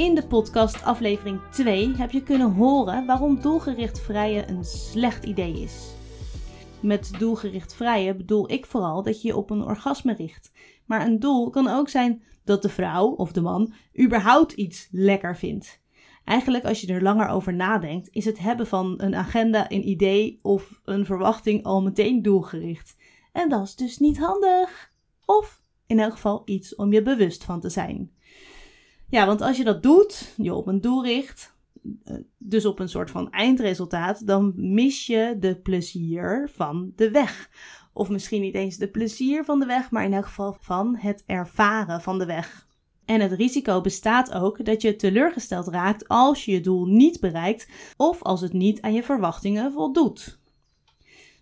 In 0.00 0.14
de 0.14 0.26
podcast 0.26 0.82
aflevering 0.82 1.40
2 1.50 1.96
heb 1.96 2.10
je 2.10 2.22
kunnen 2.22 2.52
horen 2.52 3.06
waarom 3.06 3.40
doelgericht 3.40 4.00
vrijen 4.00 4.48
een 4.48 4.64
slecht 4.64 5.24
idee 5.24 5.60
is. 5.60 5.94
Met 6.82 7.12
doelgericht 7.18 7.74
vrijen 7.74 8.16
bedoel 8.16 8.50
ik 8.50 8.66
vooral 8.66 9.02
dat 9.02 9.22
je 9.22 9.28
je 9.28 9.36
op 9.36 9.50
een 9.50 9.62
orgasme 9.62 10.14
richt. 10.14 10.52
Maar 10.86 11.06
een 11.06 11.18
doel 11.18 11.50
kan 11.50 11.68
ook 11.68 11.88
zijn 11.88 12.22
dat 12.44 12.62
de 12.62 12.68
vrouw 12.68 13.06
of 13.06 13.32
de 13.32 13.40
man 13.40 13.72
überhaupt 14.00 14.52
iets 14.52 14.88
lekker 14.90 15.36
vindt. 15.36 15.82
Eigenlijk, 16.24 16.64
als 16.64 16.80
je 16.80 16.92
er 16.92 17.02
langer 17.02 17.28
over 17.28 17.54
nadenkt, 17.54 18.08
is 18.10 18.24
het 18.24 18.38
hebben 18.38 18.66
van 18.66 18.94
een 18.96 19.14
agenda, 19.14 19.70
een 19.70 19.88
idee 19.88 20.38
of 20.42 20.80
een 20.84 21.04
verwachting 21.04 21.64
al 21.64 21.82
meteen 21.82 22.22
doelgericht. 22.22 22.96
En 23.32 23.48
dat 23.48 23.66
is 23.66 23.76
dus 23.76 23.98
niet 23.98 24.18
handig. 24.18 24.92
Of 25.24 25.62
in 25.86 26.00
elk 26.00 26.12
geval 26.12 26.42
iets 26.44 26.74
om 26.74 26.92
je 26.92 27.02
bewust 27.02 27.44
van 27.44 27.60
te 27.60 27.68
zijn. 27.68 28.18
Ja, 29.10 29.26
want 29.26 29.40
als 29.40 29.56
je 29.56 29.64
dat 29.64 29.82
doet, 29.82 30.34
je 30.36 30.54
op 30.54 30.66
een 30.66 30.80
doel 30.80 31.04
richt, 31.04 31.54
eh, 32.04 32.16
dus 32.38 32.64
op 32.64 32.78
een 32.78 32.88
soort 32.88 33.10
van 33.10 33.30
eindresultaat, 33.30 34.26
dan 34.26 34.52
mis 34.56 35.06
je 35.06 35.36
de 35.38 35.56
plezier 35.56 36.50
van 36.52 36.92
de 36.96 37.10
weg. 37.10 37.50
Of 37.92 38.08
misschien 38.08 38.40
niet 38.40 38.54
eens 38.54 38.76
de 38.76 38.88
plezier 38.88 39.44
van 39.44 39.60
de 39.60 39.66
weg, 39.66 39.90
maar 39.90 40.04
in 40.04 40.12
elk 40.12 40.26
geval 40.26 40.56
van 40.60 40.96
het 40.96 41.22
ervaren 41.26 42.00
van 42.00 42.18
de 42.18 42.26
weg. 42.26 42.68
En 43.04 43.20
het 43.20 43.32
risico 43.32 43.80
bestaat 43.80 44.32
ook 44.32 44.64
dat 44.64 44.82
je 44.82 44.96
teleurgesteld 44.96 45.68
raakt 45.68 46.08
als 46.08 46.44
je 46.44 46.52
je 46.52 46.60
doel 46.60 46.86
niet 46.86 47.20
bereikt 47.20 47.68
of 47.96 48.22
als 48.22 48.40
het 48.40 48.52
niet 48.52 48.80
aan 48.80 48.92
je 48.92 49.02
verwachtingen 49.02 49.72
voldoet. 49.72 50.40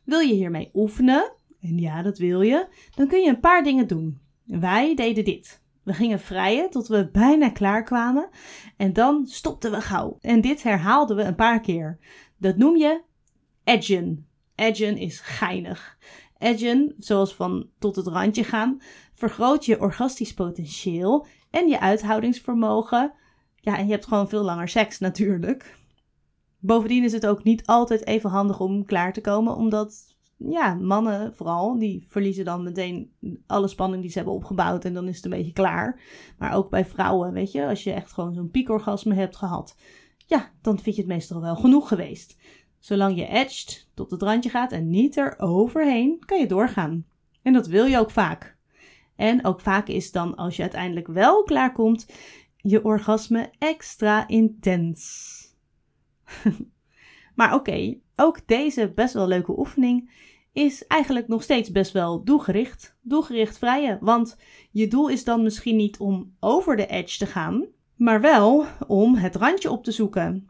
Wil 0.04 0.20
je 0.20 0.34
hiermee 0.34 0.70
oefenen? 0.74 1.32
En 1.60 1.78
ja, 1.78 2.02
dat 2.02 2.18
wil 2.18 2.40
je. 2.40 2.66
Dan 2.94 3.08
kun 3.08 3.20
je 3.20 3.28
een 3.28 3.40
paar 3.40 3.62
dingen 3.62 3.86
doen. 3.86 4.18
Wij 4.44 4.94
deden 4.94 5.24
dit. 5.24 5.62
We 5.88 5.94
gingen 5.94 6.20
vrijen 6.20 6.70
tot 6.70 6.86
we 6.86 7.08
bijna 7.12 7.50
klaar 7.50 7.82
kwamen 7.82 8.28
en 8.76 8.92
dan 8.92 9.26
stopten 9.26 9.70
we 9.70 9.80
gauw. 9.80 10.18
En 10.20 10.40
dit 10.40 10.62
herhaalden 10.62 11.16
we 11.16 11.22
een 11.22 11.34
paar 11.34 11.60
keer. 11.60 11.98
Dat 12.36 12.56
noem 12.56 12.76
je 12.76 13.02
edgen. 13.64 14.26
Edgen 14.54 14.96
is 14.96 15.20
geinig. 15.20 15.98
Edgen, 16.38 16.94
zoals 16.98 17.34
van 17.34 17.68
tot 17.78 17.96
het 17.96 18.06
randje 18.06 18.44
gaan, 18.44 18.82
vergroot 19.14 19.64
je 19.64 19.80
orgastisch 19.80 20.34
potentieel 20.34 21.26
en 21.50 21.68
je 21.68 21.80
uithoudingsvermogen. 21.80 23.12
Ja, 23.56 23.78
en 23.78 23.86
je 23.86 23.92
hebt 23.92 24.06
gewoon 24.06 24.28
veel 24.28 24.44
langer 24.44 24.68
seks 24.68 24.98
natuurlijk. 24.98 25.76
Bovendien 26.58 27.04
is 27.04 27.12
het 27.12 27.26
ook 27.26 27.44
niet 27.44 27.66
altijd 27.66 28.06
even 28.06 28.30
handig 28.30 28.60
om 28.60 28.84
klaar 28.84 29.12
te 29.12 29.20
komen, 29.20 29.56
omdat 29.56 30.17
ja, 30.38 30.74
mannen 30.74 31.34
vooral, 31.34 31.78
die 31.78 32.06
verliezen 32.08 32.44
dan 32.44 32.62
meteen 32.62 33.12
alle 33.46 33.68
spanning 33.68 34.02
die 34.02 34.10
ze 34.10 34.16
hebben 34.16 34.36
opgebouwd 34.36 34.84
en 34.84 34.94
dan 34.94 35.08
is 35.08 35.16
het 35.16 35.24
een 35.24 35.30
beetje 35.30 35.52
klaar. 35.52 36.00
Maar 36.38 36.54
ook 36.54 36.70
bij 36.70 36.84
vrouwen, 36.84 37.32
weet 37.32 37.52
je, 37.52 37.66
als 37.66 37.84
je 37.84 37.92
echt 37.92 38.12
gewoon 38.12 38.34
zo'n 38.34 38.50
piekorgasme 38.50 39.14
hebt 39.14 39.36
gehad, 39.36 39.76
ja, 40.26 40.50
dan 40.62 40.78
vind 40.78 40.96
je 40.96 41.02
het 41.02 41.10
meestal 41.10 41.40
wel 41.40 41.56
genoeg 41.56 41.88
geweest. 41.88 42.36
Zolang 42.78 43.16
je 43.16 43.26
edged 43.26 43.88
tot 43.94 44.10
het 44.10 44.22
randje 44.22 44.50
gaat 44.50 44.72
en 44.72 44.90
niet 44.90 45.16
er 45.16 45.38
overheen, 45.38 46.22
kan 46.26 46.38
je 46.38 46.46
doorgaan. 46.46 47.06
En 47.42 47.52
dat 47.52 47.66
wil 47.66 47.84
je 47.84 47.98
ook 47.98 48.10
vaak. 48.10 48.56
En 49.16 49.44
ook 49.44 49.60
vaak 49.60 49.88
is 49.88 50.12
dan, 50.12 50.34
als 50.34 50.56
je 50.56 50.62
uiteindelijk 50.62 51.06
wel 51.06 51.42
klaarkomt, 51.42 52.06
je 52.56 52.84
orgasme 52.84 53.50
extra 53.58 54.28
intens. 54.28 55.36
maar 57.38 57.54
oké, 57.54 57.98
ook 58.16 58.46
deze 58.46 58.92
best 58.94 59.14
wel 59.14 59.26
leuke 59.26 59.58
oefening 59.58 60.10
is 60.52 60.86
eigenlijk 60.86 61.28
nog 61.28 61.42
steeds 61.42 61.70
best 61.70 61.92
wel 61.92 62.24
doelgericht. 62.24 62.96
Doelgericht 63.02 63.58
vrijen. 63.58 63.98
Want 64.00 64.36
je 64.70 64.88
doel 64.88 65.08
is 65.08 65.24
dan 65.24 65.42
misschien 65.42 65.76
niet 65.76 65.98
om 65.98 66.36
over 66.40 66.76
de 66.76 66.86
edge 66.86 67.18
te 67.18 67.26
gaan, 67.26 67.66
maar 67.96 68.20
wel 68.20 68.64
om 68.86 69.14
het 69.14 69.36
randje 69.36 69.70
op 69.70 69.84
te 69.84 69.92
zoeken. 69.92 70.48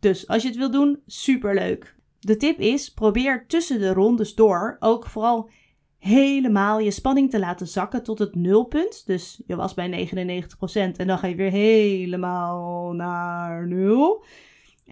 Dus 0.00 0.28
als 0.28 0.42
je 0.42 0.48
het 0.48 0.56
wil 0.56 0.70
doen, 0.70 1.02
superleuk. 1.06 1.96
De 2.18 2.36
tip 2.36 2.58
is: 2.58 2.92
probeer 2.92 3.46
tussen 3.46 3.78
de 3.78 3.92
rondes 3.92 4.34
door 4.34 4.76
ook 4.80 5.06
vooral 5.06 5.50
helemaal 5.98 6.78
je 6.78 6.90
spanning 6.90 7.30
te 7.30 7.38
laten 7.38 7.68
zakken 7.68 8.02
tot 8.02 8.18
het 8.18 8.34
nulpunt. 8.34 9.06
Dus 9.06 9.42
je 9.46 9.56
was 9.56 9.74
bij 9.74 10.08
99% 10.08 10.96
en 10.96 11.06
dan 11.06 11.18
ga 11.18 11.26
je 11.26 11.34
weer 11.34 11.50
helemaal 11.50 12.92
naar 12.92 13.66
nul. 13.66 14.24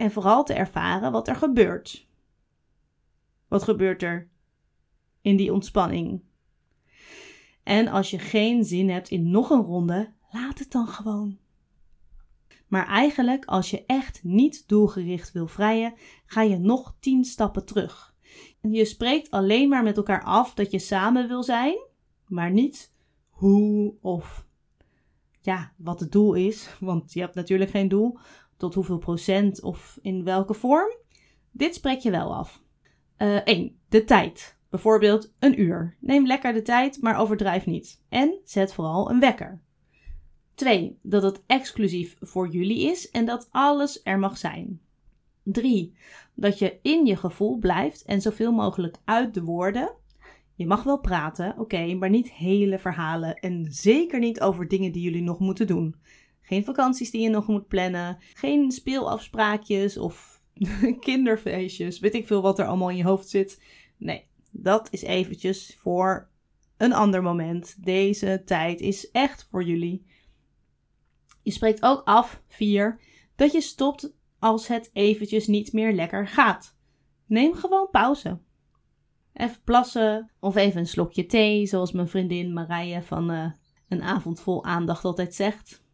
En 0.00 0.10
vooral 0.10 0.44
te 0.44 0.54
ervaren 0.54 1.12
wat 1.12 1.28
er 1.28 1.36
gebeurt. 1.36 2.08
Wat 3.48 3.62
gebeurt 3.62 4.02
er 4.02 4.28
in 5.20 5.36
die 5.36 5.52
ontspanning? 5.52 6.22
En 7.62 7.88
als 7.88 8.10
je 8.10 8.18
geen 8.18 8.64
zin 8.64 8.90
hebt 8.90 9.08
in 9.08 9.30
nog 9.30 9.50
een 9.50 9.62
ronde, 9.62 10.12
laat 10.30 10.58
het 10.58 10.70
dan 10.70 10.86
gewoon. 10.86 11.38
Maar 12.66 12.86
eigenlijk, 12.86 13.44
als 13.44 13.70
je 13.70 13.84
echt 13.86 14.24
niet 14.24 14.68
doelgericht 14.68 15.32
wil 15.32 15.46
vrijen, 15.46 15.94
ga 16.26 16.42
je 16.42 16.58
nog 16.58 16.96
10 17.00 17.24
stappen 17.24 17.64
terug. 17.64 18.14
Je 18.60 18.84
spreekt 18.84 19.30
alleen 19.30 19.68
maar 19.68 19.82
met 19.82 19.96
elkaar 19.96 20.22
af 20.22 20.54
dat 20.54 20.70
je 20.70 20.78
samen 20.78 21.28
wil 21.28 21.42
zijn, 21.42 21.78
maar 22.26 22.50
niet 22.50 22.92
hoe 23.28 23.94
of 24.00 24.46
ja, 25.40 25.72
wat 25.76 26.00
het 26.00 26.12
doel 26.12 26.34
is. 26.34 26.76
Want 26.78 27.12
je 27.12 27.20
hebt 27.20 27.34
natuurlijk 27.34 27.70
geen 27.70 27.88
doel. 27.88 28.18
Tot 28.60 28.74
hoeveel 28.74 28.98
procent 28.98 29.62
of 29.62 29.98
in 30.02 30.24
welke 30.24 30.54
vorm. 30.54 30.96
Dit 31.50 31.74
spreek 31.74 31.98
je 31.98 32.10
wel 32.10 32.34
af. 32.34 32.62
1. 33.16 33.64
Uh, 33.64 33.70
de 33.88 34.04
tijd. 34.04 34.58
Bijvoorbeeld 34.70 35.32
een 35.38 35.60
uur. 35.60 35.96
Neem 36.00 36.26
lekker 36.26 36.52
de 36.52 36.62
tijd, 36.62 37.02
maar 37.02 37.18
overdrijf 37.18 37.66
niet. 37.66 38.02
En 38.08 38.38
zet 38.44 38.74
vooral 38.74 39.10
een 39.10 39.20
wekker. 39.20 39.60
2. 40.54 40.98
Dat 41.02 41.22
het 41.22 41.42
exclusief 41.46 42.16
voor 42.20 42.48
jullie 42.48 42.90
is 42.90 43.10
en 43.10 43.24
dat 43.24 43.48
alles 43.50 44.00
er 44.02 44.18
mag 44.18 44.38
zijn. 44.38 44.80
3. 45.42 45.94
Dat 46.34 46.58
je 46.58 46.78
in 46.82 47.06
je 47.06 47.16
gevoel 47.16 47.58
blijft 47.58 48.02
en 48.02 48.20
zoveel 48.20 48.52
mogelijk 48.52 48.96
uit 49.04 49.34
de 49.34 49.42
woorden. 49.42 49.92
Je 50.54 50.66
mag 50.66 50.82
wel 50.82 50.98
praten, 50.98 51.54
oké, 51.58 51.94
maar 51.94 52.10
niet 52.10 52.32
hele 52.32 52.78
verhalen 52.78 53.34
en 53.34 53.66
zeker 53.70 54.18
niet 54.18 54.40
over 54.40 54.68
dingen 54.68 54.92
die 54.92 55.02
jullie 55.02 55.22
nog 55.22 55.38
moeten 55.38 55.66
doen. 55.66 55.94
Geen 56.50 56.64
vakanties 56.64 57.10
die 57.10 57.20
je 57.20 57.28
nog 57.28 57.46
moet 57.46 57.68
plannen, 57.68 58.18
geen 58.32 58.72
speelafspraakjes 58.72 59.98
of 59.98 60.42
kinderfeestjes, 61.00 61.98
weet 61.98 62.14
ik 62.14 62.26
veel 62.26 62.42
wat 62.42 62.58
er 62.58 62.66
allemaal 62.66 62.90
in 62.90 62.96
je 62.96 63.04
hoofd 63.04 63.28
zit. 63.28 63.62
Nee, 63.96 64.26
dat 64.50 64.88
is 64.90 65.02
eventjes 65.02 65.76
voor 65.78 66.30
een 66.76 66.92
ander 66.92 67.22
moment. 67.22 67.84
Deze 67.84 68.42
tijd 68.44 68.80
is 68.80 69.10
echt 69.10 69.46
voor 69.50 69.64
jullie. 69.64 70.06
Je 71.42 71.50
spreekt 71.50 71.82
ook 71.82 72.02
af, 72.04 72.42
4, 72.46 73.00
dat 73.36 73.52
je 73.52 73.60
stopt 73.60 74.12
als 74.38 74.66
het 74.66 74.90
eventjes 74.92 75.46
niet 75.46 75.72
meer 75.72 75.92
lekker 75.92 76.28
gaat. 76.28 76.76
Neem 77.26 77.54
gewoon 77.54 77.88
pauze. 77.90 78.38
Even 79.32 79.62
plassen 79.64 80.30
of 80.40 80.56
even 80.56 80.80
een 80.80 80.86
slokje 80.86 81.26
thee, 81.26 81.66
zoals 81.66 81.92
mijn 81.92 82.08
vriendin 82.08 82.52
Marije 82.52 83.02
van 83.02 83.30
uh, 83.30 83.50
Een 83.88 84.02
avond 84.02 84.40
vol 84.40 84.64
aandacht 84.64 85.04
altijd 85.04 85.34
zegt. 85.34 85.88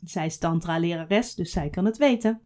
Zij 0.00 0.26
is 0.26 0.38
tantra-lerares, 0.38 1.34
dus 1.34 1.50
zij 1.50 1.70
kan 1.70 1.84
het 1.84 1.96
weten. 1.96 2.40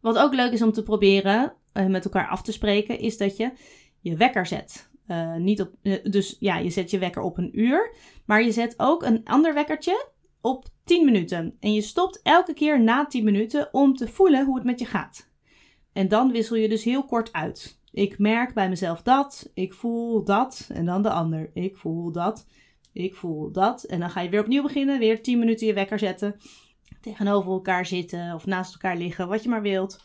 Wat 0.00 0.18
ook 0.18 0.34
leuk 0.34 0.52
is 0.52 0.62
om 0.62 0.72
te 0.72 0.82
proberen, 0.82 1.54
uh, 1.74 1.86
met 1.86 2.04
elkaar 2.04 2.28
af 2.28 2.42
te 2.42 2.52
spreken, 2.52 2.98
is 2.98 3.16
dat 3.16 3.36
je 3.36 3.52
je 4.00 4.16
wekker 4.16 4.46
zet. 4.46 4.90
Uh, 5.08 5.36
niet 5.36 5.60
op, 5.60 5.74
dus 6.02 6.36
ja, 6.40 6.58
je 6.58 6.70
zet 6.70 6.90
je 6.90 6.98
wekker 6.98 7.22
op 7.22 7.38
een 7.38 7.60
uur, 7.60 7.94
maar 8.24 8.42
je 8.42 8.52
zet 8.52 8.74
ook 8.76 9.02
een 9.02 9.24
ander 9.24 9.54
wekkertje 9.54 10.08
op 10.40 10.64
10 10.84 11.04
minuten. 11.04 11.56
En 11.60 11.72
je 11.72 11.80
stopt 11.80 12.20
elke 12.22 12.54
keer 12.54 12.82
na 12.82 13.06
10 13.06 13.24
minuten 13.24 13.68
om 13.72 13.96
te 13.96 14.08
voelen 14.08 14.44
hoe 14.44 14.54
het 14.54 14.64
met 14.64 14.78
je 14.78 14.86
gaat. 14.86 15.30
En 15.92 16.08
dan 16.08 16.32
wissel 16.32 16.56
je 16.56 16.68
dus 16.68 16.84
heel 16.84 17.04
kort 17.04 17.32
uit. 17.32 17.80
Ik 17.90 18.18
merk 18.18 18.54
bij 18.54 18.68
mezelf 18.68 19.02
dat, 19.02 19.50
ik 19.54 19.74
voel 19.74 20.24
dat 20.24 20.70
en 20.72 20.84
dan 20.84 21.02
de 21.02 21.10
ander. 21.10 21.50
Ik 21.54 21.76
voel 21.76 22.12
dat, 22.12 22.46
ik 23.02 23.14
voel 23.14 23.52
dat. 23.52 23.82
En 23.82 24.00
dan 24.00 24.10
ga 24.10 24.20
je 24.20 24.28
weer 24.28 24.40
opnieuw 24.40 24.62
beginnen, 24.62 24.98
weer 24.98 25.22
10 25.22 25.38
minuten 25.38 25.66
je 25.66 25.72
wekker 25.72 25.98
zetten. 25.98 26.36
Tegenover 27.00 27.52
elkaar 27.52 27.86
zitten 27.86 28.34
of 28.34 28.46
naast 28.46 28.72
elkaar 28.72 28.96
liggen, 28.96 29.28
wat 29.28 29.42
je 29.42 29.48
maar 29.48 29.62
wilt. 29.62 30.00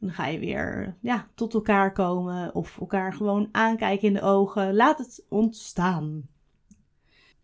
Dan 0.00 0.10
ga 0.10 0.26
je 0.26 0.38
weer 0.38 0.96
ja, 1.00 1.28
tot 1.34 1.54
elkaar 1.54 1.92
komen 1.92 2.54
of 2.54 2.80
elkaar 2.80 3.12
gewoon 3.12 3.48
aankijken 3.52 4.08
in 4.08 4.14
de 4.14 4.22
ogen. 4.22 4.74
Laat 4.74 4.98
het 4.98 5.26
ontstaan. 5.28 6.28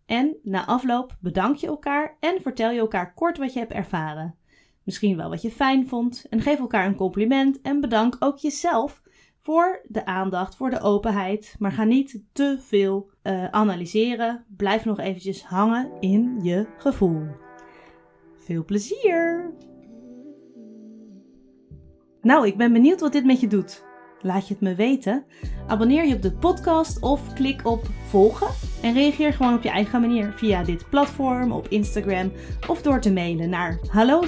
En 0.05 0.35
na 0.43 0.65
afloop 0.65 1.17
bedank 1.19 1.55
je 1.55 1.67
elkaar 1.67 2.17
en 2.19 2.41
vertel 2.41 2.71
je 2.71 2.79
elkaar 2.79 3.13
kort 3.13 3.37
wat 3.37 3.53
je 3.53 3.59
hebt 3.59 3.71
ervaren. 3.71 4.35
Misschien 4.83 5.17
wel 5.17 5.29
wat 5.29 5.41
je 5.41 5.51
fijn 5.51 5.87
vond 5.87 6.25
en 6.29 6.41
geef 6.41 6.59
elkaar 6.59 6.85
een 6.85 6.95
compliment 6.95 7.61
en 7.61 7.81
bedank 7.81 8.15
ook 8.19 8.37
jezelf 8.37 9.01
voor 9.45 9.81
de 9.87 10.05
aandacht, 10.05 10.55
voor 10.55 10.69
de 10.69 10.79
openheid. 10.79 11.55
Maar 11.59 11.71
ga 11.71 11.83
niet 11.83 12.23
te 12.31 12.57
veel 12.59 13.09
uh, 13.23 13.45
analyseren. 13.49 14.45
Blijf 14.57 14.85
nog 14.85 14.99
eventjes 14.99 15.43
hangen 15.43 15.91
in 15.99 16.39
je 16.43 16.67
gevoel. 16.77 17.21
Veel 18.37 18.65
plezier! 18.65 19.53
Nou, 22.21 22.47
ik 22.47 22.57
ben 22.57 22.73
benieuwd 22.73 22.99
wat 22.99 23.11
dit 23.11 23.25
met 23.25 23.39
je 23.39 23.47
doet. 23.47 23.83
Laat 24.21 24.47
je 24.47 24.53
het 24.53 24.63
me 24.63 24.75
weten. 24.75 25.25
Abonneer 25.67 26.05
je 26.05 26.15
op 26.15 26.21
de 26.21 26.33
podcast 26.33 27.01
of 27.01 27.33
klik 27.33 27.65
op 27.65 27.83
volgen. 28.07 28.49
En 28.81 28.93
reageer 28.93 29.33
gewoon 29.33 29.53
op 29.53 29.63
je 29.63 29.69
eigen 29.69 30.01
manier 30.01 30.33
via 30.33 30.63
dit 30.63 30.89
platform, 30.89 31.51
op 31.51 31.67
Instagram 31.67 32.31
of 32.67 32.81
door 32.81 33.01
te 33.01 33.13
mailen 33.13 33.49
naar 33.49 33.79
hallo 33.89 34.21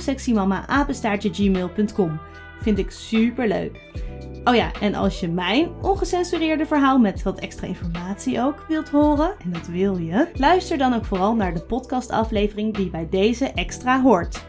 Vind 2.62 2.78
ik 2.78 2.92
super 2.92 3.48
leuk. 3.48 4.06
Oh 4.47 4.55
ja, 4.55 4.71
en 4.81 4.95
als 4.95 5.19
je 5.19 5.27
mijn 5.27 5.69
ongecensureerde 5.81 6.65
verhaal 6.65 6.99
met 6.99 7.23
wat 7.23 7.39
extra 7.39 7.67
informatie 7.67 8.41
ook 8.41 8.65
wilt 8.67 8.89
horen, 8.89 9.31
en 9.44 9.51
dat 9.51 9.67
wil 9.67 9.97
je, 9.97 10.27
luister 10.33 10.77
dan 10.77 10.94
ook 10.94 11.05
vooral 11.05 11.35
naar 11.35 11.53
de 11.53 11.61
podcastaflevering 11.61 12.73
die 12.75 12.89
bij 12.89 13.07
deze 13.09 13.45
extra 13.45 14.01
hoort. 14.01 14.45